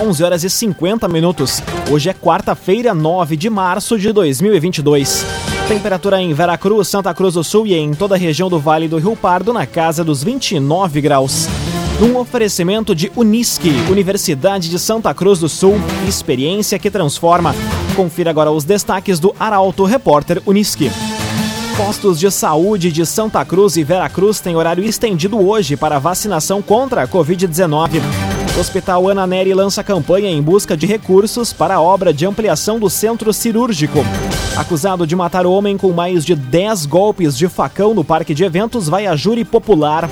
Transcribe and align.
11 0.00 0.24
horas 0.24 0.42
e 0.42 0.50
50 0.50 1.06
minutos. 1.06 1.62
Hoje 1.88 2.10
é 2.10 2.12
quarta-feira, 2.12 2.92
9 2.92 3.36
de 3.36 3.48
março 3.48 3.96
de 3.96 4.12
2022. 4.12 5.24
Temperatura 5.68 6.20
em 6.20 6.34
Veracruz, 6.34 6.88
Santa 6.88 7.14
Cruz 7.14 7.34
do 7.34 7.44
Sul 7.44 7.64
e 7.64 7.74
em 7.74 7.94
toda 7.94 8.16
a 8.16 8.18
região 8.18 8.48
do 8.48 8.58
Vale 8.58 8.88
do 8.88 8.98
Rio 8.98 9.14
Pardo 9.14 9.52
na 9.52 9.66
casa 9.66 10.02
dos 10.02 10.24
29 10.24 11.00
graus. 11.00 11.46
Num 12.00 12.18
oferecimento 12.18 12.92
de 12.92 13.12
Unisque, 13.14 13.70
Universidade 13.88 14.68
de 14.68 14.80
Santa 14.80 15.14
Cruz 15.14 15.38
do 15.38 15.48
Sul, 15.48 15.76
experiência 16.08 16.76
que 16.76 16.90
transforma. 16.90 17.54
Confira 17.94 18.30
agora 18.30 18.50
os 18.50 18.64
destaques 18.64 19.20
do 19.20 19.32
Arauto 19.38 19.84
Repórter 19.84 20.42
Unisque. 20.44 20.90
Postos 21.76 22.18
de 22.18 22.28
saúde 22.32 22.90
de 22.90 23.06
Santa 23.06 23.44
Cruz 23.44 23.76
e 23.76 23.84
Veracruz 23.84 24.40
têm 24.40 24.56
horário 24.56 24.84
estendido 24.84 25.38
hoje 25.38 25.76
para 25.76 26.00
vacinação 26.00 26.60
contra 26.60 27.04
a 27.04 27.06
Covid-19. 27.06 28.02
Hospital 28.56 29.08
Ana 29.08 29.26
Neri 29.26 29.52
lança 29.52 29.82
campanha 29.82 30.30
em 30.30 30.40
busca 30.40 30.76
de 30.76 30.86
recursos 30.86 31.52
para 31.52 31.74
a 31.74 31.80
obra 31.80 32.14
de 32.14 32.24
ampliação 32.24 32.78
do 32.78 32.88
centro 32.88 33.32
cirúrgico. 33.32 33.98
Acusado 34.56 35.04
de 35.04 35.16
matar 35.16 35.44
homem 35.44 35.76
com 35.76 35.90
mais 35.90 36.24
de 36.24 36.36
10 36.36 36.86
golpes 36.86 37.36
de 37.36 37.48
facão 37.48 37.94
no 37.94 38.04
parque 38.04 38.32
de 38.32 38.44
eventos, 38.44 38.88
vai 38.88 39.06
a 39.06 39.16
júri 39.16 39.44
popular. 39.44 40.08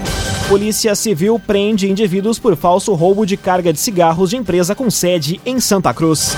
Polícia 0.49 0.93
Civil 0.97 1.39
prende 1.39 1.89
indivíduos 1.89 2.41
por 2.41 2.57
falso 2.57 2.93
roubo 2.95 3.25
de 3.25 3.37
carga 3.37 3.73
de 3.73 3.79
cigarros 3.79 4.31
de 4.31 4.37
empresa 4.37 4.75
com 4.75 4.91
sede 4.91 5.41
em 5.47 5.61
Santa 5.61 5.95
Cruz. 5.95 6.37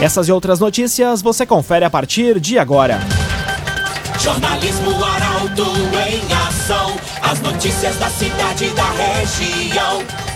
Essas 0.00 0.26
e 0.26 0.32
outras 0.32 0.58
notícias 0.58 1.22
você 1.22 1.46
confere 1.46 1.84
a 1.84 1.90
partir 1.90 2.40
de 2.40 2.58
agora. 2.58 2.98
Jornalismo 4.18 4.90
Arauto 5.04 5.62
em 6.08 6.48
ação. 6.48 6.96
As 7.22 7.40
notícias 7.40 7.96
da 7.98 8.08
cidade 8.08 8.64
e 8.64 8.70
da 8.70 8.90
região. 8.90 10.35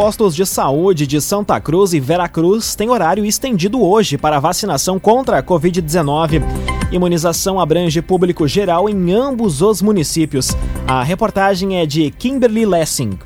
Postos 0.00 0.34
de 0.34 0.46
saúde 0.46 1.06
de 1.06 1.20
Santa 1.20 1.60
Cruz 1.60 1.92
e 1.92 2.00
Veracruz 2.00 2.74
têm 2.74 2.88
horário 2.88 3.22
estendido 3.22 3.82
hoje 3.82 4.16
para 4.16 4.40
vacinação 4.40 4.98
contra 4.98 5.38
a 5.38 5.42
Covid-19. 5.42 6.42
Imunização 6.90 7.60
abrange 7.60 8.00
público 8.00 8.48
geral 8.48 8.88
em 8.88 9.12
ambos 9.12 9.60
os 9.60 9.82
municípios. 9.82 10.56
A 10.88 11.02
reportagem 11.02 11.78
é 11.78 11.84
de 11.84 12.10
Kimberly 12.12 12.64
Lessing. 12.64 13.18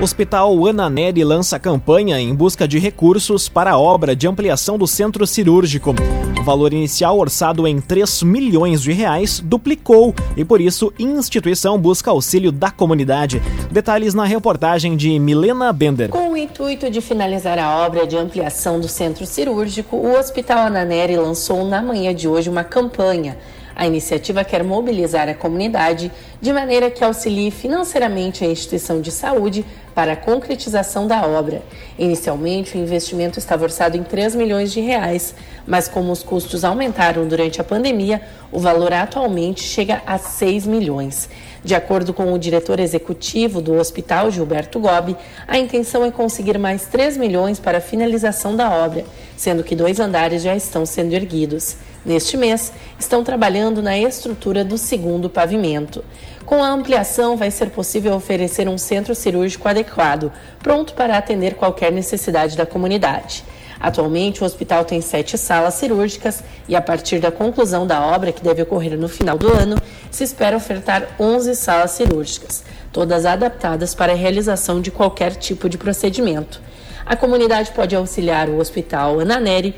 Hospital 0.00 0.66
Ana 0.66 0.90
Neri 0.90 1.22
lança 1.22 1.58
campanha 1.58 2.18
em 2.18 2.34
busca 2.34 2.66
de 2.66 2.78
recursos 2.78 3.48
para 3.48 3.72
a 3.72 3.78
obra 3.78 4.16
de 4.16 4.26
ampliação 4.26 4.76
do 4.76 4.86
centro 4.86 5.26
cirúrgico. 5.26 5.94
O 6.40 6.42
valor 6.42 6.72
inicial 6.72 7.18
orçado 7.18 7.68
em 7.68 7.80
3 7.80 8.24
milhões 8.24 8.82
de 8.82 8.92
reais 8.92 9.38
duplicou 9.38 10.12
e 10.36 10.44
por 10.44 10.60
isso 10.60 10.92
instituição 10.98 11.78
busca 11.78 12.10
auxílio 12.10 12.50
da 12.50 12.70
comunidade. 12.70 13.40
Detalhes 13.70 14.12
na 14.12 14.24
reportagem 14.24 14.96
de 14.96 15.18
Milena 15.20 15.72
Bender. 15.72 16.08
Com 16.08 16.32
o 16.32 16.36
intuito 16.36 16.90
de 16.90 17.00
finalizar 17.00 17.58
a 17.58 17.84
obra 17.86 18.06
de 18.06 18.16
ampliação 18.16 18.80
do 18.80 18.88
centro 18.88 19.24
cirúrgico, 19.24 19.96
o 19.96 20.18
Hospital 20.18 20.66
Ana 20.66 20.84
Neri 20.84 21.16
lançou 21.16 21.64
na 21.64 21.80
manhã 21.80 22.12
de 22.12 22.26
hoje 22.26 22.50
uma 22.50 22.64
campanha 22.64 23.36
a 23.74 23.86
iniciativa 23.86 24.44
quer 24.44 24.62
mobilizar 24.62 25.28
a 25.28 25.34
comunidade 25.34 26.10
de 26.40 26.52
maneira 26.52 26.90
que 26.90 27.02
auxilie 27.02 27.50
financeiramente 27.50 28.44
a 28.44 28.48
instituição 28.48 29.00
de 29.00 29.10
saúde 29.10 29.64
para 29.94 30.12
a 30.12 30.16
concretização 30.16 31.06
da 31.06 31.26
obra. 31.26 31.62
Inicialmente, 31.98 32.76
o 32.76 32.80
investimento 32.80 33.38
estava 33.38 33.64
orçado 33.64 33.96
em 33.96 34.02
3 34.02 34.34
milhões 34.34 34.72
de 34.72 34.80
reais, 34.80 35.34
mas 35.66 35.88
como 35.88 36.10
os 36.10 36.22
custos 36.22 36.64
aumentaram 36.64 37.26
durante 37.26 37.60
a 37.60 37.64
pandemia, 37.64 38.22
o 38.50 38.58
valor 38.58 38.92
atualmente 38.92 39.62
chega 39.62 40.02
a 40.06 40.18
6 40.18 40.66
milhões. 40.66 41.28
De 41.64 41.74
acordo 41.76 42.12
com 42.12 42.32
o 42.32 42.38
diretor 42.38 42.80
executivo 42.80 43.62
do 43.62 43.74
hospital, 43.74 44.30
Gilberto 44.30 44.80
Gobi, 44.80 45.16
a 45.46 45.58
intenção 45.58 46.04
é 46.04 46.10
conseguir 46.10 46.58
mais 46.58 46.86
3 46.86 47.16
milhões 47.16 47.60
para 47.60 47.78
a 47.78 47.80
finalização 47.80 48.56
da 48.56 48.68
obra, 48.68 49.04
sendo 49.36 49.62
que 49.62 49.76
dois 49.76 50.00
andares 50.00 50.42
já 50.42 50.56
estão 50.56 50.84
sendo 50.84 51.12
erguidos. 51.12 51.76
Neste 52.04 52.36
mês, 52.36 52.72
estão 52.98 53.22
trabalhando 53.22 53.80
na 53.80 53.96
estrutura 53.96 54.64
do 54.64 54.76
segundo 54.76 55.30
pavimento. 55.30 56.04
Com 56.44 56.62
a 56.62 56.68
ampliação, 56.68 57.36
vai 57.36 57.50
ser 57.50 57.70
possível 57.70 58.14
oferecer 58.14 58.68
um 58.68 58.76
centro 58.76 59.14
cirúrgico 59.14 59.68
adequado, 59.68 60.32
pronto 60.60 60.94
para 60.94 61.16
atender 61.16 61.54
qualquer 61.54 61.92
necessidade 61.92 62.56
da 62.56 62.66
comunidade. 62.66 63.44
Atualmente, 63.78 64.42
o 64.42 64.46
hospital 64.46 64.84
tem 64.84 65.00
sete 65.00 65.38
salas 65.38 65.74
cirúrgicas 65.74 66.42
e, 66.68 66.74
a 66.74 66.80
partir 66.80 67.20
da 67.20 67.32
conclusão 67.32 67.86
da 67.86 68.00
obra, 68.04 68.32
que 68.32 68.42
deve 68.42 68.62
ocorrer 68.62 68.98
no 68.98 69.08
final 69.08 69.38
do 69.38 69.52
ano, 69.52 69.76
se 70.10 70.24
espera 70.24 70.56
ofertar 70.56 71.08
11 71.18 71.54
salas 71.54 71.92
cirúrgicas, 71.92 72.64
todas 72.92 73.24
adaptadas 73.24 73.94
para 73.94 74.12
a 74.12 74.16
realização 74.16 74.80
de 74.80 74.90
qualquer 74.90 75.34
tipo 75.36 75.68
de 75.68 75.78
procedimento. 75.78 76.60
A 77.04 77.16
comunidade 77.16 77.72
pode 77.72 77.94
auxiliar 77.96 78.48
o 78.48 78.58
Hospital 78.58 79.20
Ananeri 79.20 79.74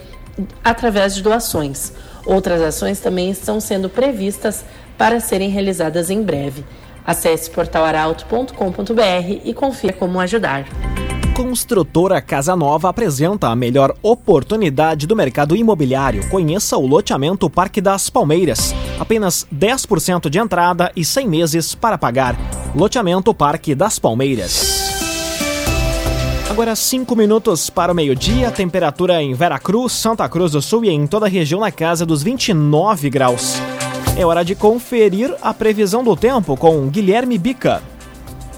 através 0.62 1.14
de 1.14 1.22
doações. 1.22 1.92
Outras 2.26 2.60
ações 2.62 3.00
também 3.00 3.30
estão 3.30 3.60
sendo 3.60 3.88
previstas 3.88 4.64
para 4.96 5.20
serem 5.20 5.50
realizadas 5.50 6.10
em 6.10 6.22
breve. 6.22 6.64
Acesse 7.06 7.50
portalaralto.com.br 7.50 9.40
e 9.44 9.52
confira 9.52 9.92
como 9.92 10.18
ajudar. 10.20 10.64
Construtora 11.34 12.22
Casa 12.22 12.54
Nova 12.54 12.88
apresenta 12.88 13.48
a 13.48 13.56
melhor 13.56 13.94
oportunidade 14.00 15.04
do 15.04 15.16
mercado 15.16 15.56
imobiliário. 15.56 16.28
Conheça 16.30 16.76
o 16.76 16.86
loteamento 16.86 17.50
Parque 17.50 17.80
das 17.80 18.08
Palmeiras. 18.08 18.72
Apenas 19.00 19.44
10% 19.52 20.30
de 20.30 20.38
entrada 20.38 20.92
e 20.94 21.04
100 21.04 21.28
meses 21.28 21.74
para 21.74 21.98
pagar. 21.98 22.36
Loteamento 22.74 23.34
Parque 23.34 23.74
das 23.74 23.98
Palmeiras. 23.98 24.83
Agora 26.54 26.76
5 26.76 27.16
minutos 27.16 27.68
para 27.68 27.90
o 27.90 27.94
meio-dia, 27.96 28.48
temperatura 28.48 29.20
em 29.20 29.34
Veracruz, 29.34 29.92
Santa 29.92 30.28
Cruz 30.28 30.52
do 30.52 30.62
Sul 30.62 30.84
e 30.84 30.88
em 30.88 31.04
toda 31.04 31.26
a 31.26 31.28
região 31.28 31.60
na 31.60 31.72
casa 31.72 32.06
dos 32.06 32.22
29 32.22 33.10
graus. 33.10 33.56
É 34.16 34.24
hora 34.24 34.44
de 34.44 34.54
conferir 34.54 35.34
a 35.42 35.52
previsão 35.52 36.04
do 36.04 36.14
tempo 36.14 36.56
com 36.56 36.88
Guilherme 36.88 37.38
Bica. 37.38 37.82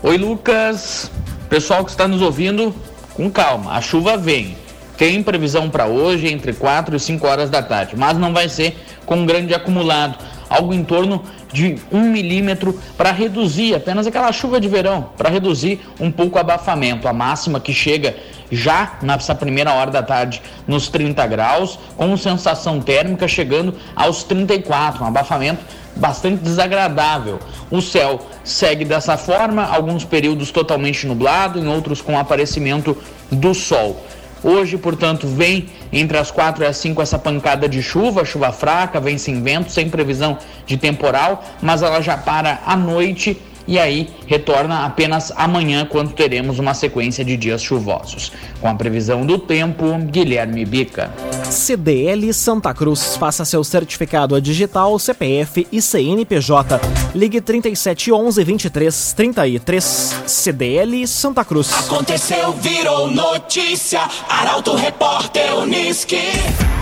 Oi, 0.02 0.18
Lucas. 0.18 1.10
Pessoal 1.48 1.86
que 1.86 1.90
está 1.90 2.06
nos 2.06 2.20
ouvindo, 2.20 2.74
com 3.14 3.30
calma, 3.30 3.72
a 3.72 3.80
chuva 3.80 4.18
vem. 4.18 4.58
Tem 4.96 5.22
previsão 5.22 5.68
para 5.68 5.86
hoje 5.86 6.28
entre 6.28 6.52
4 6.52 6.96
e 6.96 7.00
5 7.00 7.26
horas 7.26 7.50
da 7.50 7.62
tarde, 7.62 7.94
mas 7.96 8.16
não 8.16 8.32
vai 8.32 8.48
ser 8.48 8.76
com 9.04 9.16
um 9.16 9.26
grande 9.26 9.54
acumulado. 9.54 10.16
algo 10.48 10.72
em 10.72 10.84
torno 10.84 11.24
de 11.52 11.76
um 11.90 12.02
milímetro 12.02 12.78
para 12.96 13.10
reduzir 13.10 13.74
apenas 13.74 14.06
aquela 14.06 14.30
chuva 14.30 14.60
de 14.60 14.68
verão, 14.68 15.10
para 15.16 15.28
reduzir 15.28 15.80
um 15.98 16.08
pouco 16.08 16.36
o 16.36 16.40
abafamento. 16.40 17.08
A 17.08 17.12
máxima 17.12 17.58
que 17.58 17.72
chega 17.72 18.14
já 18.50 18.96
nessa 19.02 19.34
primeira 19.34 19.72
hora 19.72 19.90
da 19.90 20.04
tarde 20.04 20.40
nos 20.68 20.88
30 20.88 21.26
graus, 21.26 21.78
com 21.96 22.16
sensação 22.16 22.80
térmica 22.80 23.26
chegando 23.26 23.74
aos 23.96 24.22
34, 24.22 25.02
um 25.02 25.08
abafamento 25.08 25.64
bastante 25.96 26.42
desagradável. 26.42 27.40
O 27.70 27.80
céu 27.80 28.20
segue 28.44 28.84
dessa 28.84 29.16
forma, 29.16 29.64
alguns 29.64 30.04
períodos 30.04 30.50
totalmente 30.50 31.06
nublado, 31.06 31.58
em 31.58 31.66
outros 31.66 32.00
com 32.00 32.18
aparecimento 32.18 32.96
do 33.30 33.54
sol. 33.54 34.04
Hoje, 34.42 34.76
portanto, 34.76 35.26
vem 35.26 35.68
entre 35.92 36.18
as 36.18 36.30
4 36.30 36.62
e 36.62 36.66
as 36.66 36.76
5 36.76 37.00
essa 37.02 37.18
pancada 37.18 37.68
de 37.68 37.82
chuva, 37.82 38.24
chuva 38.24 38.52
fraca, 38.52 39.00
vem 39.00 39.18
sem 39.18 39.42
vento, 39.42 39.70
sem 39.70 39.88
previsão 39.88 40.38
de 40.66 40.76
temporal, 40.76 41.44
mas 41.62 41.82
ela 41.82 42.00
já 42.00 42.16
para 42.16 42.60
à 42.66 42.76
noite 42.76 43.40
e 43.66 43.78
aí 43.78 44.08
retorna 44.26 44.84
apenas 44.84 45.32
amanhã, 45.36 45.86
quando 45.86 46.12
teremos 46.12 46.58
uma 46.58 46.74
sequência 46.74 47.24
de 47.24 47.36
dias 47.36 47.62
chuvosos. 47.62 48.32
Com 48.60 48.68
a 48.68 48.74
previsão 48.74 49.26
do 49.26 49.38
tempo, 49.38 49.96
Guilherme 50.10 50.64
Bica. 50.64 51.12
CDL 51.50 52.32
Santa 52.32 52.72
Cruz. 52.72 53.16
Faça 53.16 53.44
seu 53.44 53.62
certificado 53.64 54.40
digital, 54.40 54.98
CPF 54.98 55.66
e 55.70 55.80
CNPJ. 55.80 56.80
Ligue 57.14 57.40
3711 57.40 58.44
2333. 58.44 60.22
CDL 60.26 61.06
Santa 61.06 61.44
Cruz. 61.44 61.72
Aconteceu, 61.72 62.52
virou 62.52 63.10
notícia. 63.10 64.00
Arauto 64.28 64.74
Repórter 64.74 65.56
Uniski. 65.56 66.75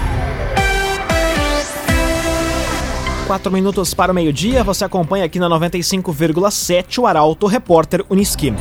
Quatro 3.27 3.51
minutos 3.51 3.95
para 3.95 4.13
o 4.13 4.15
meio-dia, 4.15 4.63
você 4.63 4.85
acompanha 4.85 5.25
aqui 5.25 5.39
na 5.39 5.49
95,7 5.49 6.99
o 6.99 7.07
Arauto 7.07 7.47
Repórter 7.47 8.05
Uniski. 8.11 8.53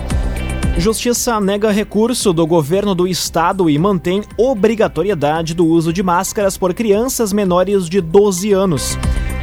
Justiça 0.78 1.38
nega 1.42 1.70
recurso 1.70 2.32
do 2.32 2.48
governo 2.48 2.96
do 2.96 3.06
estado 3.06 3.70
e 3.70 3.78
mantém 3.78 4.24
obrigatoriedade 4.38 5.54
do 5.54 5.66
uso 5.66 5.92
de 5.92 6.02
máscaras 6.02 6.58
por 6.58 6.74
crianças 6.74 7.34
menores 7.34 7.90
de 7.90 8.00
12 8.00 8.54
anos. 8.54 8.98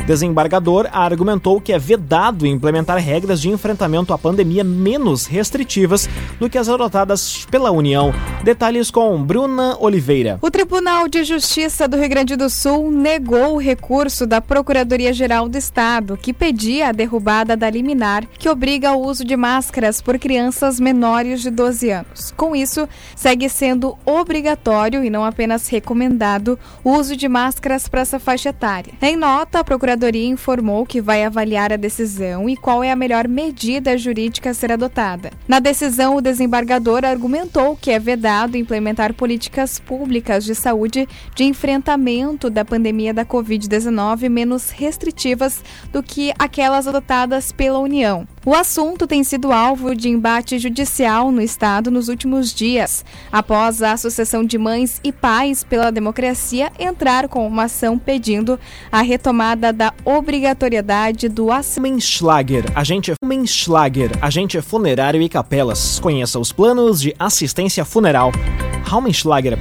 Desembargador 0.07 0.89
argumentou 0.93 1.61
que 1.61 1.73
é 1.73 1.79
vedado 1.79 2.47
implementar 2.47 2.99
regras 2.99 3.41
de 3.41 3.49
enfrentamento 3.49 4.13
à 4.13 4.19
pandemia 4.19 4.65
menos 4.65 5.27
restritivas 5.27 6.09
do 6.39 6.49
que 6.49 6.59
as 6.59 6.69
adotadas 6.69 7.47
pela 7.51 7.71
União. 7.71 8.13
Detalhes 8.43 8.91
com 8.91 9.23
Bruna 9.23 9.77
Oliveira. 9.79 10.39
O 10.43 10.51
Tribunal 10.51 11.07
de 11.07 11.23
Justiça 11.23 11.87
do 11.87 11.97
Rio 11.97 12.09
Grande 12.09 12.37
do 12.37 12.49
Sul 12.49 12.91
negou 12.91 13.55
o 13.55 13.61
recurso 13.61 14.27
da 14.27 14.41
Procuradoria-Geral 14.41 15.49
do 15.49 15.59
Estado, 15.59 16.17
que 16.17 16.33
pedia 16.33 16.89
a 16.89 16.93
derrubada 16.93 17.57
da 17.57 17.71
liminar 17.71 18.27
que 18.39 18.49
obriga 18.49 18.93
o 18.93 19.07
uso 19.07 19.25
de 19.25 19.37
máscaras 19.37 20.01
por 20.01 20.19
crianças 20.19 20.81
menores 20.81 21.43
de 21.43 21.51
12 21.51 21.91
anos. 21.91 22.35
Com 22.37 22.57
isso, 22.57 22.89
segue 23.15 23.49
sendo 23.49 23.97
obrigatório 24.05 25.05
e 25.05 25.11
não 25.11 25.25
apenas 25.25 25.69
recomendado 25.69 26.59
o 26.83 26.93
uso 26.93 27.17
de 27.17 27.29
máscaras 27.29 27.87
para 27.87 28.01
essa 28.01 28.19
faixa 28.19 28.49
etária. 28.49 28.95
Em 29.01 29.17
nota, 29.17 29.61
a 29.61 29.65
Procuradoria 29.65 29.90
Procuradoria 29.91 30.29
informou 30.29 30.87
que 30.87 31.01
vai 31.01 31.25
avaliar 31.25 31.73
a 31.73 31.77
decisão 31.77 32.49
e 32.49 32.57
qual 32.57 32.85
é 32.85 32.93
a 32.93 32.97
melhor 32.97 33.27
medida 33.27 33.99
jurídica 33.99 34.51
a 34.51 34.55
ser 34.55 34.71
adotada. 34.71 35.33
Na 35.49 35.59
decisão, 35.59 36.15
o 36.15 36.21
desembargador 36.21 37.05
argumentou 37.05 37.75
que 37.77 37.91
é 37.91 37.99
vedado 37.99 38.57
implementar 38.57 39.13
políticas 39.13 39.81
públicas 39.81 40.45
de 40.45 40.55
saúde 40.55 41.09
de 41.35 41.43
enfrentamento 41.43 42.49
da 42.49 42.65
pandemia 42.65 43.13
da 43.13 43.25
Covid-19 43.25 44.29
menos 44.29 44.71
restritivas 44.71 45.61
do 45.93 46.05
que 46.05 46.33
aquelas 46.39 46.87
adotadas 46.87 47.51
pela 47.51 47.81
União. 47.81 48.29
O 48.45 48.55
assunto 48.55 49.07
tem 49.07 49.23
sido 49.23 49.53
alvo 49.53 49.95
de 49.95 50.09
embate 50.09 50.59
judicial 50.59 51.31
no 51.31 51.43
Estado 51.43 51.91
nos 51.91 52.09
últimos 52.09 52.55
dias, 52.55 53.05
após 53.31 53.83
a 53.83 53.93
Associação 53.93 54.43
de 54.43 54.57
Mães 54.57 54.99
e 55.05 55.13
Pais 55.13 55.63
pela 55.63 55.93
Democracia 55.93 56.73
entrar 56.79 57.29
com 57.29 57.47
uma 57.47 57.65
ação 57.65 57.99
pedindo 57.99 58.59
a 58.91 59.03
retomada 59.03 59.75
da 59.75 59.93
obrigatoriedade 60.07 61.29
do 61.29 61.49
Menschlager, 61.79 62.65
agente 62.75 63.13
Menschlager, 63.23 64.11
agente 64.23 64.59
funerário 64.63 65.21
e 65.21 65.29
capelas. 65.29 66.01
Conheça 66.01 66.39
os 66.39 66.51
planos 66.51 66.99
de 66.99 67.15
assistência 67.19 67.85
funeral. 67.85 68.33
Raumenschlager. 68.85 69.59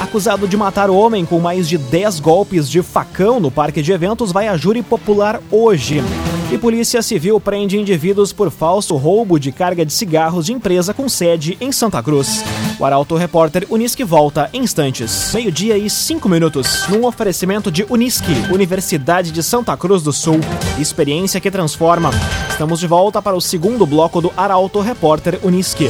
Acusado 0.00 0.48
de 0.48 0.56
matar 0.56 0.88
o 0.90 0.96
homem 0.96 1.26
com 1.26 1.38
mais 1.38 1.68
de 1.68 1.76
10 1.76 2.20
golpes 2.20 2.68
de 2.68 2.82
facão 2.82 3.38
no 3.38 3.50
parque 3.50 3.82
de 3.82 3.92
eventos, 3.92 4.32
vai 4.32 4.48
a 4.48 4.56
júri 4.56 4.82
popular 4.82 5.40
hoje. 5.50 6.02
E 6.52 6.58
Polícia 6.58 7.00
Civil 7.00 7.38
prende 7.38 7.78
indivíduos 7.78 8.32
por 8.32 8.50
falso 8.50 8.96
roubo 8.96 9.38
de 9.38 9.52
carga 9.52 9.86
de 9.86 9.92
cigarros 9.92 10.46
de 10.46 10.52
empresa 10.52 10.92
com 10.92 11.08
sede 11.08 11.56
em 11.60 11.70
Santa 11.70 12.02
Cruz. 12.02 12.42
O 12.76 12.84
Arauto 12.84 13.14
Repórter 13.14 13.66
Unisque 13.70 14.02
volta 14.02 14.50
em 14.52 14.64
instantes. 14.64 15.32
Meio-dia 15.32 15.78
e 15.78 15.88
cinco 15.88 16.28
minutos. 16.28 16.88
Num 16.88 17.06
oferecimento 17.06 17.70
de 17.70 17.86
Unisque, 17.88 18.32
Universidade 18.52 19.30
de 19.30 19.44
Santa 19.44 19.76
Cruz 19.76 20.02
do 20.02 20.12
Sul. 20.12 20.40
Experiência 20.76 21.40
que 21.40 21.52
transforma. 21.52 22.10
Estamos 22.48 22.80
de 22.80 22.86
volta 22.88 23.22
para 23.22 23.36
o 23.36 23.40
segundo 23.40 23.86
bloco 23.86 24.20
do 24.20 24.32
Arauto 24.36 24.80
Repórter 24.80 25.38
Unisque. 25.44 25.88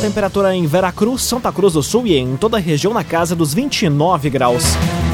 Temperatura 0.00 0.56
em 0.56 0.66
Veracruz, 0.66 1.22
Santa 1.22 1.52
Cruz 1.52 1.74
do 1.74 1.84
Sul 1.84 2.08
e 2.08 2.16
em 2.16 2.36
toda 2.36 2.56
a 2.56 2.60
região 2.60 2.92
na 2.92 3.04
casa 3.04 3.36
dos 3.36 3.54
29 3.54 4.28
graus. 4.28 4.64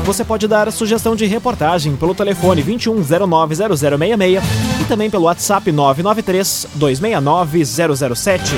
Você 0.07 0.25
pode 0.25 0.47
dar 0.47 0.71
sugestão 0.71 1.17
de 1.17 1.27
reportagem 1.27 1.97
pelo 1.97 2.15
telefone 2.15 2.63
21090066 2.63 4.41
e 4.81 4.85
também 4.85 5.11
pelo 5.11 5.25
WhatsApp 5.25 5.73
993 5.73 6.69
269 6.77 7.65
007. 8.07 8.55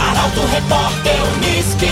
Arauto 0.00 0.40
Repórter 0.46 1.16
Uniski. 1.34 1.86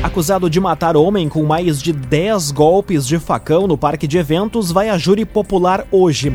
Acusado 0.00 0.48
de 0.48 0.60
matar 0.60 0.96
homem 0.96 1.28
com 1.28 1.42
mais 1.42 1.82
de 1.82 1.92
10 1.92 2.52
golpes 2.52 3.04
de 3.08 3.18
facão 3.18 3.66
no 3.66 3.76
parque 3.76 4.06
de 4.06 4.18
eventos, 4.18 4.70
vai 4.70 4.88
a 4.88 4.96
júri 4.96 5.24
popular 5.24 5.84
hoje 5.90 6.32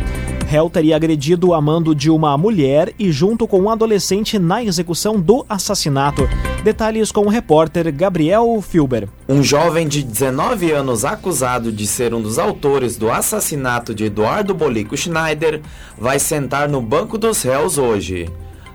réu 0.49 0.67
teria 0.67 0.95
agredido 0.95 1.53
a 1.53 1.61
mando 1.61 1.93
de 1.93 2.09
uma 2.09 2.35
mulher 2.35 2.91
e 2.97 3.11
junto 3.11 3.47
com 3.47 3.61
um 3.61 3.69
adolescente 3.69 4.39
na 4.39 4.63
execução 4.63 5.19
do 5.19 5.45
assassinato. 5.47 6.27
Detalhes 6.63 7.09
com 7.09 7.21
o 7.21 7.29
repórter 7.29 7.91
Gabriel 7.93 8.61
Filber. 8.61 9.07
Um 9.29 9.41
jovem 9.41 9.87
de 9.87 10.03
19 10.03 10.71
anos 10.71 11.05
acusado 11.05 11.71
de 11.71 11.87
ser 11.87 12.13
um 12.13 12.21
dos 12.21 12.37
autores 12.37 12.97
do 12.97 13.09
assassinato 13.09 13.95
de 13.95 14.05
Eduardo 14.05 14.53
Bolico 14.53 14.97
Schneider 14.97 15.61
vai 15.97 16.19
sentar 16.19 16.67
no 16.67 16.81
banco 16.81 17.17
dos 17.17 17.41
réus 17.43 17.77
hoje. 17.77 18.27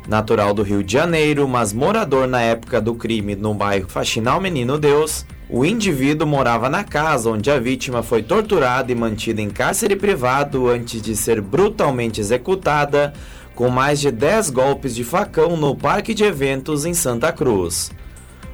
Natural 0.08 0.54
do 0.54 0.62
Rio 0.62 0.82
de 0.82 0.94
Janeiro, 0.94 1.46
mas 1.46 1.74
morador 1.74 2.26
na 2.26 2.40
época 2.40 2.80
do 2.80 2.94
crime 2.94 3.36
no 3.36 3.52
bairro 3.52 3.88
Faxinal 3.88 4.40
Menino 4.40 4.78
Deus, 4.78 5.26
o 5.48 5.62
indivíduo 5.62 6.26
morava 6.26 6.70
na 6.70 6.84
casa 6.84 7.30
onde 7.30 7.50
a 7.50 7.58
vítima 7.58 8.02
foi 8.02 8.22
torturada 8.22 8.90
e 8.90 8.94
mantida 8.94 9.42
em 9.42 9.50
cárcere 9.50 9.94
privado 9.94 10.68
antes 10.68 11.02
de 11.02 11.14
ser 11.14 11.40
brutalmente 11.42 12.18
executada 12.18 13.12
com 13.54 13.68
mais 13.68 14.00
de 14.00 14.10
10 14.10 14.50
golpes 14.50 14.94
de 14.94 15.04
facão 15.04 15.56
no 15.56 15.76
parque 15.76 16.12
de 16.12 16.24
eventos 16.24 16.84
em 16.84 16.94
Santa 16.94 17.32
Cruz. 17.32 17.90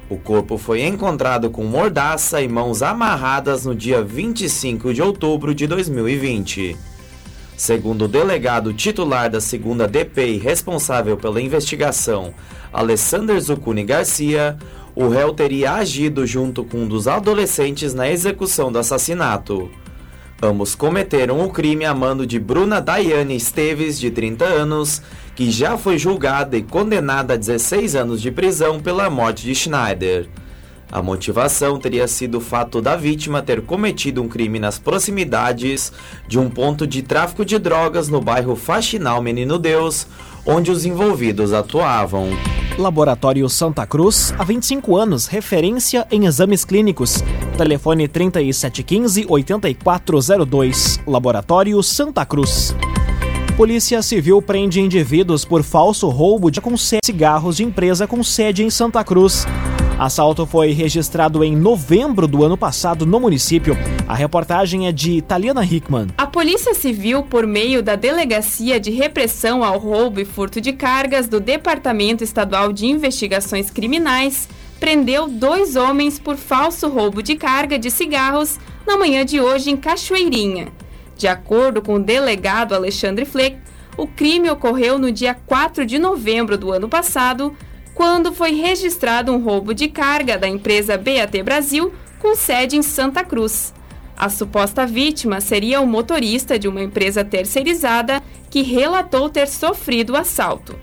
O 0.09 0.17
corpo 0.17 0.57
foi 0.57 0.83
encontrado 0.83 1.49
com 1.49 1.63
mordaça 1.63 2.41
e 2.41 2.47
mãos 2.47 2.81
amarradas 2.81 3.65
no 3.65 3.73
dia 3.73 4.03
25 4.03 4.93
de 4.93 5.01
outubro 5.01 5.55
de 5.55 5.65
2020. 5.65 6.77
Segundo 7.55 8.05
o 8.05 8.07
delegado 8.07 8.73
titular 8.73 9.29
da 9.29 9.39
segunda 9.39 9.87
DP 9.87 10.37
responsável 10.37 11.15
pela 11.15 11.41
investigação, 11.41 12.33
Alessander 12.73 13.39
Zucuni 13.39 13.83
Garcia, 13.83 14.57
o 14.93 15.07
réu 15.07 15.33
teria 15.33 15.73
agido 15.73 16.25
junto 16.25 16.63
com 16.63 16.79
um 16.79 16.87
dos 16.87 17.07
adolescentes 17.07 17.93
na 17.93 18.09
execução 18.09 18.71
do 18.71 18.79
assassinato. 18.79 19.69
Ambos 20.43 20.73
cometeram 20.73 21.39
o 21.45 21.51
crime 21.51 21.85
a 21.85 21.93
mando 21.93 22.25
de 22.25 22.39
Bruna 22.39 22.81
Daiane 22.81 23.35
Esteves, 23.35 23.99
de 23.99 24.09
30 24.09 24.43
anos, 24.43 24.99
que 25.35 25.51
já 25.51 25.77
foi 25.77 25.99
julgada 25.99 26.57
e 26.57 26.63
condenada 26.63 27.35
a 27.35 27.37
16 27.37 27.95
anos 27.95 28.19
de 28.19 28.31
prisão 28.31 28.79
pela 28.79 29.07
morte 29.07 29.43
de 29.43 29.53
Schneider. 29.53 30.27
A 30.91 30.99
motivação 30.99 31.77
teria 31.77 32.07
sido 32.07 32.39
o 32.39 32.41
fato 32.41 32.81
da 32.81 32.95
vítima 32.95 33.43
ter 33.43 33.61
cometido 33.61 34.21
um 34.21 34.27
crime 34.27 34.59
nas 34.59 34.79
proximidades 34.79 35.93
de 36.27 36.39
um 36.39 36.49
ponto 36.49 36.87
de 36.87 37.03
tráfico 37.03 37.45
de 37.45 37.59
drogas 37.59 38.09
no 38.09 38.19
bairro 38.19 38.55
Faxinal 38.55 39.21
Menino 39.21 39.59
Deus, 39.59 40.07
onde 40.43 40.71
os 40.71 40.85
envolvidos 40.85 41.53
atuavam. 41.53 42.29
Laboratório 42.77 43.49
Santa 43.49 43.85
Cruz, 43.85 44.33
há 44.37 44.43
25 44.43 44.95
anos, 44.95 45.25
referência 45.27 46.07
em 46.09 46.25
exames 46.25 46.63
clínicos. 46.63 47.21
Telefone 47.57 48.07
3715-8402. 48.07 51.01
Laboratório 51.05 51.83
Santa 51.83 52.25
Cruz. 52.25 52.73
Polícia 53.57 54.01
Civil 54.01 54.41
prende 54.41 54.79
indivíduos 54.79 55.43
por 55.45 55.61
falso 55.61 56.09
roubo 56.09 56.49
de 56.49 56.61
cigarros 57.03 57.57
de 57.57 57.63
empresa 57.63 58.07
com 58.07 58.23
sede 58.23 58.63
em 58.63 58.69
Santa 58.69 59.03
Cruz. 59.03 59.45
Assalto 60.01 60.47
foi 60.47 60.71
registrado 60.71 61.43
em 61.43 61.55
novembro 61.55 62.27
do 62.27 62.43
ano 62.43 62.57
passado 62.57 63.05
no 63.05 63.19
município. 63.19 63.77
A 64.07 64.15
reportagem 64.15 64.87
é 64.87 64.91
de 64.91 65.21
Taliana 65.21 65.63
Hickman. 65.63 66.07
A 66.17 66.25
Polícia 66.25 66.73
Civil, 66.73 67.21
por 67.21 67.45
meio 67.45 67.83
da 67.83 67.95
Delegacia 67.95 68.79
de 68.79 68.89
Repressão 68.89 69.63
ao 69.63 69.77
Roubo 69.77 70.19
e 70.19 70.25
Furto 70.25 70.59
de 70.59 70.73
Cargas 70.73 71.27
do 71.27 71.39
Departamento 71.39 72.23
Estadual 72.23 72.73
de 72.73 72.87
Investigações 72.87 73.69
Criminais, 73.69 74.49
prendeu 74.79 75.27
dois 75.27 75.75
homens 75.75 76.17
por 76.17 76.35
falso 76.35 76.89
roubo 76.89 77.21
de 77.21 77.35
carga 77.35 77.77
de 77.77 77.91
cigarros 77.91 78.59
na 78.87 78.97
manhã 78.97 79.23
de 79.23 79.39
hoje 79.39 79.69
em 79.69 79.77
Cachoeirinha. 79.77 80.69
De 81.15 81.27
acordo 81.27 81.79
com 81.79 81.93
o 81.93 82.03
delegado 82.03 82.73
Alexandre 82.73 83.23
Fleck, 83.23 83.57
o 83.95 84.07
crime 84.07 84.49
ocorreu 84.49 84.97
no 84.97 85.11
dia 85.11 85.35
4 85.35 85.85
de 85.85 85.99
novembro 85.99 86.57
do 86.57 86.71
ano 86.71 86.89
passado, 86.89 87.55
quando 88.01 88.33
foi 88.33 88.53
registrado 88.53 89.31
um 89.31 89.37
roubo 89.37 89.75
de 89.75 89.87
carga 89.87 90.35
da 90.35 90.47
empresa 90.47 90.97
BAT 90.97 91.43
Brasil 91.43 91.93
com 92.17 92.35
sede 92.35 92.75
em 92.75 92.81
Santa 92.81 93.23
Cruz. 93.23 93.75
A 94.17 94.27
suposta 94.27 94.87
vítima 94.87 95.39
seria 95.39 95.79
o 95.79 95.85
motorista 95.85 96.57
de 96.57 96.67
uma 96.67 96.81
empresa 96.81 97.23
terceirizada 97.23 98.19
que 98.49 98.63
relatou 98.63 99.29
ter 99.29 99.47
sofrido 99.47 100.13
o 100.13 100.17
assalto. 100.17 100.75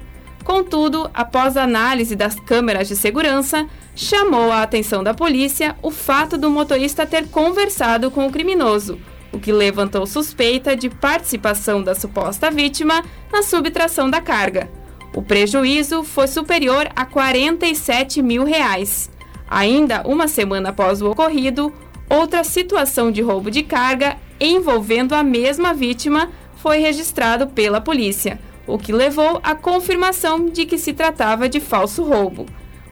Contudo, 0.45 1.11
após 1.13 1.57
análise 1.57 2.15
das 2.15 2.37
câmeras 2.37 2.87
de 2.87 2.95
segurança, 2.95 3.67
chamou 3.97 4.53
a 4.53 4.63
atenção 4.63 5.03
da 5.03 5.13
polícia 5.13 5.75
o 5.83 5.91
fato 5.91 6.39
do 6.39 6.49
motorista 6.49 7.05
ter 7.05 7.27
conversado 7.31 8.13
com 8.13 8.29
o 8.29 8.31
criminoso, 8.31 8.97
o 9.33 9.41
que 9.41 9.51
levantou 9.51 10.07
suspeita 10.07 10.77
de 10.77 10.89
participação 10.89 11.83
da 11.83 11.97
suposta 11.97 12.49
vítima 12.49 13.03
na 13.33 13.43
subtração 13.43 14.09
da 14.09 14.21
carga. 14.21 14.78
O 15.15 15.23
prejuízo 15.23 16.05
foi 16.05 16.27
superior 16.27 16.89
a 16.95 17.05
47 17.05 18.23
mil 18.23 18.45
reais. 18.45 19.11
Ainda 19.49 20.03
uma 20.07 20.29
semana 20.29 20.69
após 20.69 21.01
o 21.01 21.11
ocorrido, 21.11 21.73
outra 22.09 22.45
situação 22.45 23.11
de 23.11 23.23
roubo 23.23 23.51
de 23.51 23.63
carga 23.63 24.17
envolvendo 24.41 25.15
a 25.15 25.23
mesma 25.23 25.73
vítima 25.75 26.31
foi 26.57 26.79
registrado 26.79 27.47
pela 27.47 27.81
polícia, 27.81 28.39
o 28.67 28.79
que 28.79 28.93
levou 28.93 29.41
à 29.43 29.55
confirmação 29.55 30.47
de 30.47 30.67
que 30.67 30.77
se 30.77 30.93
tratava 30.93 31.49
de 31.49 31.61
falso 31.61 32.03
roubo. 32.03 32.47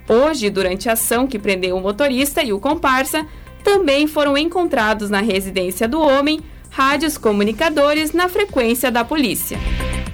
Hoje, 0.08 0.49
durante 0.49 0.88
a 0.88 0.92
ação 0.92 1.26
que 1.26 1.38
prendeu 1.38 1.76
o 1.76 1.80
motorista 1.80 2.42
e 2.42 2.52
o 2.52 2.61
comparsa, 2.61 3.26
também 3.62 4.06
foram 4.06 4.38
encontrados 4.38 5.11
na 5.11 5.20
residência 5.20 5.88
do 5.88 6.00
homem 6.00 6.40
rádios 6.70 7.18
comunicadores 7.18 8.12
na 8.12 8.28
frequência 8.28 8.90
da 8.90 9.04
polícia. 9.04 9.58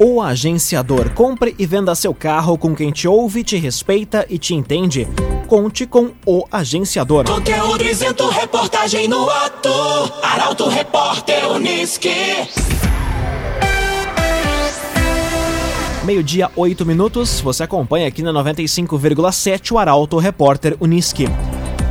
O 0.04 0.20
agenciador. 0.20 1.10
Compre 1.10 1.54
e 1.56 1.64
venda 1.64 1.94
seu 1.94 2.12
carro 2.12 2.58
com 2.58 2.74
quem 2.74 2.90
te 2.90 3.06
ouve, 3.06 3.44
te 3.44 3.56
respeita 3.56 4.26
e 4.28 4.36
te 4.36 4.52
entende. 4.52 5.06
Conte 5.46 5.86
com 5.86 6.10
o 6.26 6.44
agenciador. 6.50 7.24
Conteúdo 7.24 7.84
isento, 7.84 8.28
reportagem 8.28 9.06
no 9.06 9.30
ato. 9.30 9.70
Arauto 10.20 10.68
Repórter 10.68 11.48
Uniski. 11.52 12.10
Meio-dia, 16.04 16.50
8 16.56 16.84
minutos. 16.84 17.40
Você 17.40 17.62
acompanha 17.62 18.08
aqui 18.08 18.22
na 18.22 18.32
95,7 18.32 19.70
o 19.70 19.78
Arauto 19.78 20.18
Repórter 20.18 20.76
Uniski. 20.80 21.28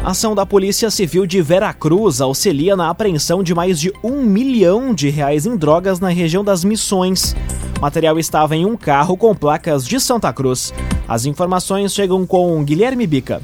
Ação 0.04 0.36
da 0.36 0.46
Polícia 0.46 0.92
Civil 0.92 1.26
de 1.26 1.42
Veracruz 1.42 2.20
auxilia 2.20 2.76
na 2.76 2.90
apreensão 2.90 3.42
de 3.42 3.56
mais 3.56 3.80
de 3.80 3.94
um 4.04 4.22
milhão 4.22 4.94
de 4.94 5.10
reais 5.10 5.46
em 5.46 5.56
drogas 5.56 6.02
na 6.02 6.10
região 6.10 6.44
das 6.44 6.66
Missões. 6.66 7.34
O 7.82 7.84
material 7.84 8.20
estava 8.20 8.56
em 8.56 8.64
um 8.64 8.78
carro 8.78 9.18
com 9.18 9.34
placas 9.34 9.88
de 9.88 10.00
Santa 10.00 10.32
Cruz. 10.32 10.72
As 11.08 11.26
informações 11.26 11.92
chegam 11.92 12.28
com 12.28 12.64
Guilherme 12.64 13.08
Bica. 13.08 13.42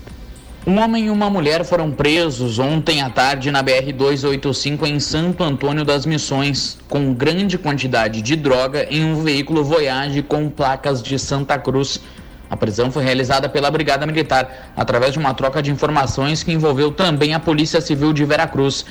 Um 0.67 0.77
homem 0.79 1.07
e 1.07 1.09
uma 1.09 1.27
mulher 1.27 1.65
foram 1.65 1.89
presos 1.89 2.59
ontem 2.59 3.01
à 3.01 3.09
tarde 3.09 3.49
na 3.49 3.63
BR-285 3.63 4.85
em 4.85 4.99
Santo 4.99 5.43
Antônio 5.43 5.83
das 5.83 6.05
Missões, 6.05 6.77
com 6.87 7.15
grande 7.15 7.57
quantidade 7.57 8.21
de 8.21 8.35
droga 8.35 8.85
em 8.91 9.03
um 9.03 9.23
veículo 9.23 9.63
Voyage 9.63 10.21
com 10.21 10.51
placas 10.51 11.01
de 11.01 11.17
Santa 11.17 11.57
Cruz. 11.57 11.99
A 12.47 12.55
prisão 12.55 12.91
foi 12.91 13.03
realizada 13.03 13.49
pela 13.49 13.71
Brigada 13.71 14.05
Militar 14.05 14.71
através 14.77 15.13
de 15.13 15.17
uma 15.17 15.33
troca 15.33 15.63
de 15.63 15.71
informações 15.71 16.43
que 16.43 16.51
envolveu 16.51 16.91
também 16.91 17.33
a 17.33 17.39
Polícia 17.39 17.81
Civil 17.81 18.13
de 18.13 18.23
Veracruz. 18.23 18.85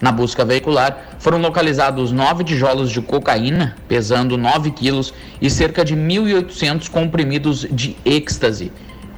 Na 0.00 0.12
busca 0.12 0.44
veicular, 0.44 1.16
foram 1.18 1.38
localizados 1.38 2.12
nove 2.12 2.44
tijolos 2.44 2.90
de 2.90 3.00
cocaína, 3.00 3.76
pesando 3.88 4.36
9 4.36 4.70
quilos, 4.70 5.14
e 5.40 5.48
cerca 5.48 5.84
de 5.84 5.96
1.800 5.96 6.90
comprimidos 6.90 7.66
de 7.70 7.96
êxtase. 8.04 8.70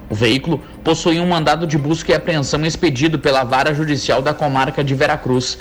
O 0.09 0.15
veículo 0.15 0.63
possuía 0.85 1.21
um 1.21 1.29
mandado 1.29 1.67
de 1.67 1.77
busca 1.77 2.13
e 2.13 2.15
apreensão 2.15 2.65
expedido 2.65 3.19
pela 3.19 3.45
Vara 3.45 3.75
Judicial 3.75 4.23
da 4.23 4.33
Comarca 4.33 4.83
de 4.83 4.95
Veracruz. 4.95 5.59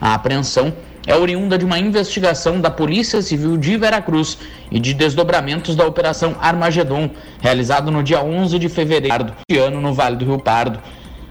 A 0.00 0.14
apreensão 0.14 0.72
é 1.06 1.14
oriunda 1.16 1.58
de 1.58 1.64
uma 1.64 1.78
investigação 1.78 2.60
da 2.60 2.70
Polícia 2.70 3.20
Civil 3.20 3.56
de 3.56 3.76
Veracruz 3.76 4.38
e 4.70 4.78
de 4.78 4.94
desdobramentos 4.94 5.74
da 5.74 5.84
Operação 5.84 6.36
Armagedon, 6.40 7.10
realizado 7.40 7.90
no 7.90 8.02
dia 8.02 8.22
11 8.22 8.58
de 8.58 8.68
fevereiro 8.68 9.32
de 9.50 9.58
ano 9.58 9.80
no 9.80 9.92
Vale 9.92 10.16
do 10.16 10.24
Rio 10.24 10.38
Pardo. 10.38 10.80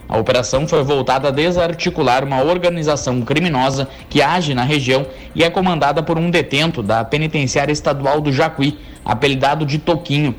A 0.09 0.17
operação 0.17 0.67
foi 0.67 0.83
voltada 0.83 1.27
a 1.27 1.31
desarticular 1.31 2.23
uma 2.23 2.43
organização 2.43 3.21
criminosa 3.21 3.87
que 4.09 4.23
age 4.23 4.55
na 4.55 4.63
região 4.63 5.05
e 5.35 5.43
é 5.43 5.51
comandada 5.51 6.01
por 6.01 6.17
um 6.17 6.31
detento 6.31 6.81
da 6.81 7.05
Penitenciária 7.05 7.71
Estadual 7.71 8.19
do 8.19 8.33
Jacuí, 8.33 8.79
apelidado 9.05 9.67
de 9.67 9.77
Toquinho. 9.77 10.33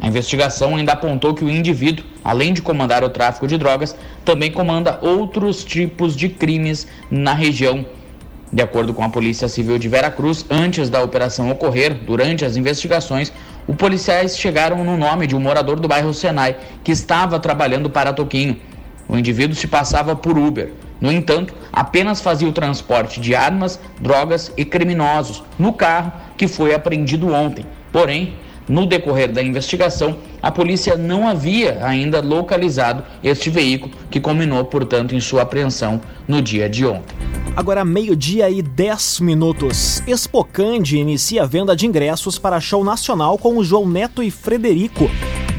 A 0.00 0.06
investigação 0.06 0.76
ainda 0.76 0.92
apontou 0.92 1.34
que 1.34 1.44
o 1.44 1.50
indivíduo, 1.50 2.04
além 2.22 2.52
de 2.52 2.62
comandar 2.62 3.02
o 3.02 3.10
tráfico 3.10 3.48
de 3.48 3.58
drogas, 3.58 3.96
também 4.24 4.52
comanda 4.52 5.00
outros 5.02 5.64
tipos 5.64 6.14
de 6.14 6.28
crimes 6.28 6.86
na 7.10 7.34
região. 7.34 7.84
De 8.52 8.62
acordo 8.62 8.94
com 8.94 9.02
a 9.02 9.08
Polícia 9.08 9.48
Civil 9.48 9.76
de 9.76 9.88
Veracruz, 9.88 10.46
antes 10.48 10.88
da 10.88 11.02
operação 11.02 11.50
ocorrer, 11.50 11.94
durante 11.94 12.44
as 12.44 12.56
investigações, 12.56 13.32
os 13.66 13.74
policiais 13.74 14.38
chegaram 14.38 14.84
no 14.84 14.96
nome 14.96 15.26
de 15.26 15.34
um 15.34 15.40
morador 15.40 15.80
do 15.80 15.88
bairro 15.88 16.14
Senai 16.14 16.56
que 16.84 16.92
estava 16.92 17.40
trabalhando 17.40 17.90
para 17.90 18.12
Toquinho. 18.12 18.56
O 19.10 19.18
indivíduo 19.18 19.56
se 19.56 19.66
passava 19.66 20.14
por 20.14 20.38
Uber. 20.38 20.72
No 21.00 21.10
entanto, 21.10 21.52
apenas 21.72 22.20
fazia 22.20 22.48
o 22.48 22.52
transporte 22.52 23.20
de 23.20 23.34
armas, 23.34 23.80
drogas 24.00 24.52
e 24.56 24.64
criminosos 24.64 25.42
no 25.58 25.72
carro 25.72 26.12
que 26.36 26.46
foi 26.46 26.72
apreendido 26.72 27.32
ontem. 27.32 27.66
Porém, 27.90 28.34
No 28.70 28.86
decorrer 28.86 29.32
da 29.32 29.42
investigação, 29.42 30.16
a 30.40 30.48
polícia 30.48 30.96
não 30.96 31.26
havia 31.26 31.84
ainda 31.84 32.20
localizado 32.20 33.02
este 33.20 33.50
veículo, 33.50 33.92
que 34.08 34.20
culminou, 34.20 34.64
portanto, 34.64 35.12
em 35.12 35.18
sua 35.18 35.42
apreensão 35.42 36.00
no 36.28 36.40
dia 36.40 36.70
de 36.70 36.86
ontem. 36.86 37.16
Agora, 37.56 37.84
meio-dia 37.84 38.48
e 38.48 38.62
10 38.62 39.18
minutos. 39.20 40.00
Expocande 40.06 40.98
inicia 40.98 41.42
a 41.42 41.46
venda 41.46 41.74
de 41.74 41.84
ingressos 41.84 42.38
para 42.38 42.60
show 42.60 42.84
nacional 42.84 43.36
com 43.36 43.58
o 43.58 43.64
João 43.64 43.88
Neto 43.88 44.22
e 44.22 44.30
Frederico. 44.30 45.10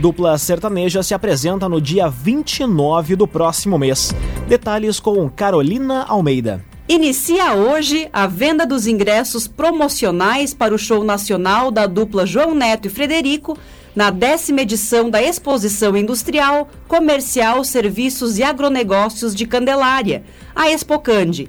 Dupla 0.02 0.36
sertaneja 0.36 1.04
se 1.04 1.14
apresenta 1.14 1.70
no 1.70 1.80
dia 1.80 2.10
29 2.10 3.16
do 3.16 3.28
próximo 3.28 3.78
mês. 3.78 4.12
Detalhes 4.48 5.00
com 5.00 5.30
Carolina 5.30 6.06
Almeida. 6.06 6.66
Inicia 6.90 7.54
hoje 7.54 8.10
a 8.12 8.26
venda 8.26 8.66
dos 8.66 8.88
ingressos 8.88 9.48
promocionais 9.48 10.56
para 10.56 10.74
o 10.74 10.78
show 10.80 11.04
nacional 11.04 11.70
da 11.70 11.86
dupla 11.86 12.26
João 12.26 12.56
Neto 12.56 12.88
e 12.88 12.90
Frederico 12.90 13.56
na 13.96 14.10
décima 14.10 14.62
edição 14.62 15.08
da 15.08 15.22
Exposição 15.22 15.96
Industrial, 15.96 16.68
Comercial, 16.88 17.64
Serviços 17.64 18.40
e 18.40 18.44
Agronegócios 18.44 19.36
de 19.36 19.46
Candelária, 19.46 20.24
a 20.56 20.72
Expocande. 20.72 21.48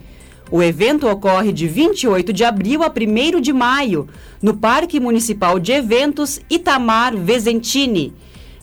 O 0.51 0.63
evento 0.63 1.09
ocorre 1.09 1.55
de 1.55 1.67
28 1.67 2.35
de 2.35 2.45
abril 2.45 2.83
a 2.83 2.89
1 2.89 3.41
de 3.41 3.55
maio, 3.55 4.07
no 4.43 4.55
Parque 4.55 5.01
Municipal 5.01 5.59
de 5.59 5.73
Eventos 5.73 6.39
Itamar 6.51 7.17
Vezentini. 7.17 8.13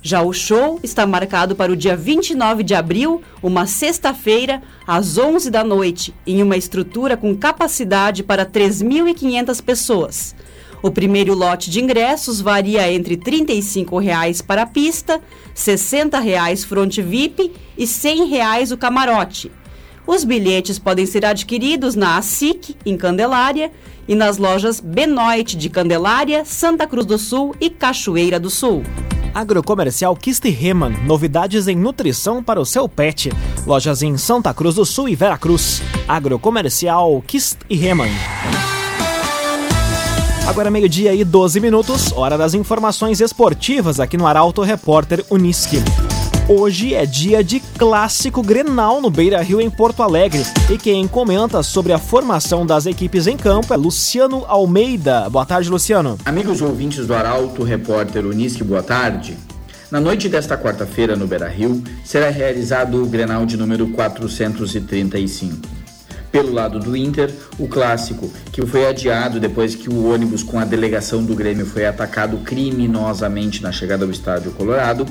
Já 0.01 0.22
o 0.22 0.32
show 0.32 0.79
está 0.82 1.06
marcado 1.06 1.56
para 1.56 1.72
o 1.72 1.75
dia 1.75 1.96
29 1.96 2.63
de 2.63 2.74
abril, 2.74 3.22
uma 3.44 3.68
sexta-feira, 3.68 4.62
às 4.88 5.18
11 5.18 5.51
da 5.51 5.63
noite, 5.63 6.13
em 6.25 6.41
uma 6.41 6.56
estrutura 6.56 7.18
com 7.18 7.36
capacidade 7.36 8.24
para 8.24 8.46
3.500 8.46 9.62
pessoas. 9.62 10.36
O 10.82 10.89
primeiro 10.89 11.34
lote 11.36 11.70
de 11.70 11.82
ingressos 11.82 12.39
varia 12.39 12.91
entre 12.91 13.15
R$ 13.15 13.22
35,00 13.22 14.41
para 14.46 14.62
a 14.62 14.65
pista, 14.65 15.15
R$ 15.15 15.22
60,00 15.53 16.65
fronte 16.65 17.01
VIP 17.01 17.51
e 17.77 17.84
R$ 17.84 17.86
100,00 17.86 18.72
o 18.72 18.77
camarote. 18.77 19.51
Os 20.08 20.24
bilhetes 20.24 20.79
podem 20.79 21.06
ser 21.06 21.25
adquiridos 21.25 21.96
na 21.96 22.18
ASIC, 22.18 22.77
em 22.86 22.96
Candelária, 22.96 23.70
e 24.08 24.15
nas 24.15 24.38
lojas 24.38 24.79
Benoit 24.79 25.56
de 25.56 25.70
Candelária, 25.70 26.46
Santa 26.46 26.88
Cruz 26.88 27.06
do 27.06 27.18
Sul 27.18 27.53
e 27.60 27.70
Cachoeira 27.70 28.39
do 28.39 28.50
Sul. 28.50 28.82
Agrocomercial 29.33 30.15
Kist 30.15 30.43
Reman, 30.45 30.91
novidades 31.05 31.67
em 31.67 31.75
nutrição 31.75 32.43
para 32.43 32.59
o 32.59 32.65
seu 32.65 32.88
pet. 32.88 33.31
Lojas 33.65 34.01
em 34.01 34.17
Santa 34.17 34.53
Cruz 34.53 34.75
do 34.75 34.86
Sul 34.86 35.09
e 35.09 35.15
Veracruz. 35.15 35.81
Agrocomercial 36.07 37.21
Kist 37.25 37.57
Reman. 37.69 38.09
Agora 40.48 40.71
meio-dia 40.71 41.13
e 41.13 41.24
12 41.24 41.59
minutos, 41.59 42.12
hora 42.12 42.36
das 42.36 42.55
informações 42.55 43.21
esportivas 43.21 44.00
aqui 44.00 44.17
no 44.17 44.25
Arauto 44.25 44.63
Repórter 44.63 45.24
Uniski. 45.29 45.77
Hoje 46.51 46.96
é 46.96 47.06
dia 47.06 47.44
de 47.44 47.60
clássico 47.60 48.41
Grenal 48.41 49.00
no 49.00 49.12
Beira 49.12 49.39
Rio, 49.39 49.62
em 49.62 49.70
Porto 49.70 50.01
Alegre. 50.01 50.41
E 50.68 50.79
quem 50.79 51.08
comenta 51.08 51.62
sobre 51.62 51.94
a 51.94 52.00
formação 52.00 52.65
das 52.65 52.88
equipes 52.88 53.27
em 53.27 53.38
campo 53.38 53.72
é 53.72 53.77
Luciano 53.77 54.44
Almeida. 54.48 55.29
Boa 55.29 55.46
tarde, 55.46 55.70
Luciano. 55.70 56.18
Amigos 56.25 56.60
ouvintes 56.60 57.06
do 57.06 57.13
Arauto, 57.13 57.62
repórter 57.62 58.25
Unisque, 58.25 58.63
boa 58.63 58.82
tarde. 58.82 59.38
Na 59.91 60.01
noite 60.01 60.27
desta 60.27 60.58
quarta-feira, 60.58 61.15
no 61.15 61.27
Beira 61.27 61.48
Rio, 61.48 61.84
será 62.03 62.32
realizado 62.32 63.03
o 63.03 63.06
Grenal 63.06 63.46
de 63.46 63.56
número 63.56 63.88
435. 63.89 65.56
Pelo 66.32 66.51
lado 66.51 66.79
do 66.79 66.98
Inter, 66.98 67.32
o 67.60 67.68
clássico, 67.68 68.32
que 68.51 68.65
foi 68.65 68.88
adiado 68.88 69.39
depois 69.39 69.75
que 69.75 69.88
o 69.88 70.12
ônibus 70.12 70.41
com 70.41 70.58
a 70.58 70.65
delegação 70.65 71.24
do 71.24 71.36
Grêmio 71.36 71.68
foi 71.68 71.86
atacado 71.86 72.38
criminosamente 72.38 73.62
na 73.62 73.72
chegada 73.72 74.03
ao 74.03 74.12
Estádio 74.12 74.51
Colorado, 74.51 75.06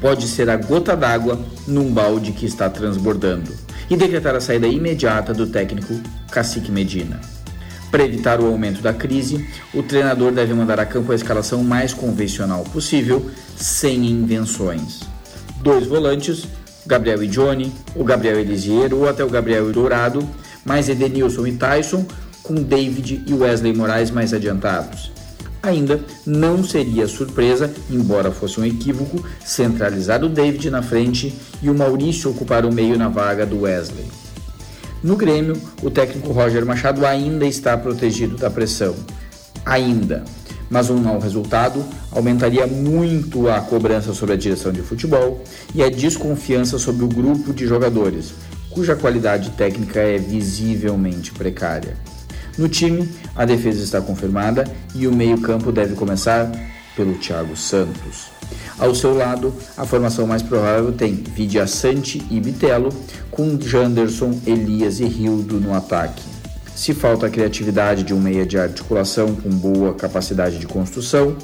pode 0.00 0.26
ser 0.26 0.48
a 0.50 0.56
gota 0.56 0.96
d'água 0.96 1.38
num 1.66 1.90
balde 1.92 2.32
que 2.32 2.46
está 2.46 2.68
transbordando 2.68 3.50
e 3.88 3.96
decretar 3.96 4.34
a 4.34 4.40
saída 4.40 4.66
imediata 4.66 5.32
do 5.32 5.46
técnico 5.46 6.00
Cacique 6.30 6.70
Medina. 6.70 7.20
Para 7.90 8.04
evitar 8.04 8.40
o 8.40 8.46
aumento 8.46 8.82
da 8.82 8.92
crise, 8.92 9.48
o 9.72 9.82
treinador 9.82 10.32
deve 10.32 10.52
mandar 10.52 10.80
a 10.80 10.86
campo 10.86 11.12
a 11.12 11.14
escalação 11.14 11.62
mais 11.62 11.94
convencional 11.94 12.64
possível, 12.64 13.30
sem 13.56 14.04
invenções. 14.06 15.00
Dois 15.62 15.86
volantes, 15.86 16.46
Gabriel 16.84 17.22
e 17.22 17.28
Johnny, 17.28 17.72
o 17.94 18.04
Gabriel 18.04 18.38
Elisiero 18.38 18.98
ou 18.98 19.08
até 19.08 19.24
o 19.24 19.30
Gabriel 19.30 19.72
Dourado, 19.72 20.28
mais 20.64 20.88
Edenilson 20.88 21.46
e 21.46 21.52
Tyson, 21.52 22.04
com 22.42 22.54
David 22.54 23.24
e 23.26 23.32
Wesley 23.32 23.74
Moraes 23.74 24.10
mais 24.10 24.34
adiantados 24.34 25.16
ainda 25.68 26.00
não 26.24 26.64
seria 26.64 27.06
surpresa, 27.06 27.72
embora 27.90 28.30
fosse 28.30 28.60
um 28.60 28.64
equívoco, 28.64 29.22
centralizar 29.44 30.24
o 30.24 30.28
David 30.28 30.70
na 30.70 30.82
frente 30.82 31.34
e 31.62 31.68
o 31.68 31.74
Maurício 31.74 32.30
ocupar 32.30 32.64
o 32.64 32.72
meio 32.72 32.96
na 32.96 33.08
vaga 33.08 33.44
do 33.44 33.62
Wesley. 33.62 34.06
No 35.02 35.16
Grêmio, 35.16 35.60
o 35.82 35.90
técnico 35.90 36.32
Roger 36.32 36.64
Machado 36.64 37.04
ainda 37.04 37.46
está 37.46 37.76
protegido 37.76 38.36
da 38.36 38.50
pressão. 38.50 38.94
Ainda. 39.64 40.24
Mas 40.68 40.90
um 40.90 40.96
mau 40.96 41.18
resultado 41.18 41.84
aumentaria 42.10 42.66
muito 42.66 43.48
a 43.48 43.60
cobrança 43.60 44.12
sobre 44.12 44.34
a 44.34 44.38
direção 44.38 44.72
de 44.72 44.82
futebol 44.82 45.44
e 45.74 45.82
a 45.82 45.90
desconfiança 45.90 46.78
sobre 46.78 47.04
o 47.04 47.08
grupo 47.08 47.52
de 47.52 47.66
jogadores, 47.66 48.34
cuja 48.70 48.96
qualidade 48.96 49.50
técnica 49.50 50.00
é 50.00 50.18
visivelmente 50.18 51.30
precária. 51.30 51.96
No 52.58 52.68
time, 52.68 53.08
a 53.34 53.44
defesa 53.44 53.82
está 53.82 54.00
confirmada 54.00 54.64
e 54.94 55.06
o 55.06 55.12
meio-campo 55.12 55.70
deve 55.70 55.94
começar 55.94 56.50
pelo 56.96 57.14
Thiago 57.14 57.56
Santos. 57.56 58.28
Ao 58.78 58.94
seu 58.94 59.14
lado, 59.14 59.52
a 59.76 59.84
formação 59.84 60.26
mais 60.26 60.42
provável 60.42 60.92
tem 60.92 61.14
Vidia 61.14 61.66
Sante 61.66 62.24
e 62.30 62.40
Bitelo, 62.40 62.90
com 63.30 63.60
Janderson, 63.60 64.40
Elias 64.46 65.00
e 65.00 65.04
Rildo 65.04 65.60
no 65.60 65.74
ataque. 65.74 66.22
Se 66.74 66.94
falta 66.94 67.26
a 67.26 67.30
criatividade 67.30 68.02
de 68.02 68.14
um 68.14 68.20
meia 68.20 68.46
de 68.46 68.58
articulação 68.58 69.34
com 69.34 69.50
boa 69.50 69.94
capacidade 69.94 70.58
de 70.58 70.66
construção, 70.66 71.36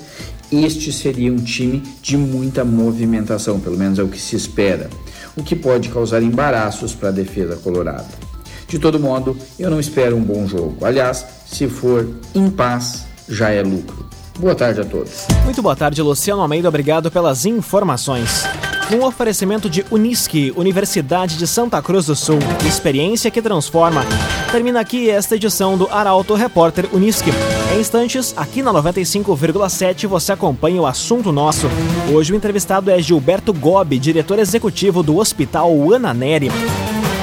este 0.51 0.93
seria 0.93 1.33
um 1.33 1.37
time 1.37 1.83
de 2.03 2.17
muita 2.17 2.65
movimentação, 2.65 3.59
pelo 3.59 3.79
menos 3.79 3.99
é 3.99 4.03
o 4.03 4.09
que 4.09 4.21
se 4.21 4.37
espera, 4.37 4.91
o 5.35 5.43
que 5.43 5.57
pode 5.57 5.89
causar 5.89 6.23
embaraços 6.23 6.95
para 6.95 7.09
a 7.09 7.13
defesa 7.13 7.57
colorada. 7.57 8.32
De 8.73 8.79
todo 8.79 8.99
modo, 8.99 9.37
eu 9.59 9.71
não 9.71 9.79
espero 9.79 10.17
um 10.17 10.23
bom 10.23 10.49
jogo. 10.49 10.79
Aliás, 10.81 11.27
se 11.45 11.69
for 11.69 12.09
em 12.35 12.49
paz, 12.49 13.05
já 13.29 13.51
é 13.51 13.63
lucro. 13.63 14.09
Boa 14.39 14.55
tarde 14.55 14.81
a 14.81 14.85
todos. 14.87 15.27
Muito 15.45 15.61
boa 15.61 15.77
tarde, 15.77 16.01
Luciano 16.01 16.41
Almeida. 16.41 16.71
Obrigado 16.71 17.11
pelas 17.11 17.45
informações. 17.45 18.45
Um 18.91 19.05
oferecimento 19.05 19.69
de 19.69 19.85
Unisque, 19.91 20.55
Universidade 20.57 21.37
de 21.37 21.47
Santa 21.47 21.83
Cruz 21.83 22.07
do 22.07 22.17
Sul. 22.17 22.39
Experiência 22.67 23.31
que 23.31 23.43
transforma. 23.43 24.07
Termina 24.51 24.81
aqui 24.81 25.11
esta 25.11 25.37
edição 25.37 25.77
do 25.77 25.87
Arauto 25.93 26.33
Repórter 26.35 26.89
Unisque. 26.95 27.31
Em 27.77 27.79
instantes, 27.79 28.33
aqui 28.39 28.63
na 28.63 28.73
95,7 28.73 30.07
você 30.07 30.33
acompanha 30.33 30.81
o 30.81 30.87
assunto 30.87 31.31
nosso. 31.31 31.67
Hoje 32.11 32.33
o 32.33 32.37
entrevistado 32.37 32.91
é 32.91 33.03
Gilberto 33.03 33.53
Gobi, 33.53 33.99
diretor 33.99 34.39
executivo 34.39 35.03
do 35.03 35.19
Hospital 35.19 35.93
Ana 35.93 36.15
Neri. 36.15 36.51